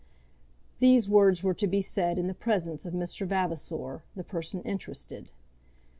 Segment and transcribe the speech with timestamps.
[0.79, 3.27] These words were to be said in the presence of Mr.
[3.27, 5.29] Vavasor, the person interested.